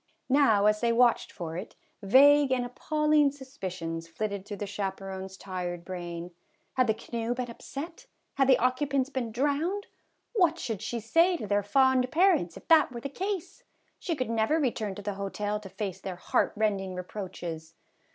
Now 0.29 0.65
as 0.65 0.81
they 0.81 0.91
watched 0.91 1.31
for 1.31 1.55
it, 1.57 1.75
vague 2.01 2.51
and 2.51 2.65
appalling 2.65 3.29
suspicions 3.29 4.07
flitted 4.07 4.47
through 4.47 4.57
the 4.57 4.65
chaperon's 4.65 5.37
tired 5.37 5.85
brain. 5.85 6.31
Had 6.73 6.87
the 6.87 6.95
canoe 6.95 7.35
been 7.35 7.51
upset? 7.51 8.07
Had 8.33 8.47
the 8.47 8.57
occupants 8.57 9.11
been 9.11 9.31
drowned? 9.31 9.85
What 10.33 10.57
should 10.57 10.81
she 10.81 10.99
say 10.99 11.37
to 11.37 11.45
their 11.45 11.61
fond 11.61 12.09
parents 12.11 12.57
if 12.57 12.67
that 12.67 12.91
were 12.91 13.01
the 13.01 13.09
case? 13.09 13.61
She 13.99 14.15
could 14.15 14.31
never 14.31 14.59
return 14.59 14.95
to 14.95 15.03
the 15.03 15.13
hotel 15.21 15.59
to 15.59 15.69
face 15.69 16.01
their 16.01 16.15
heartrending 16.15 16.95
re 16.95 17.03
proaches. 17.03 17.73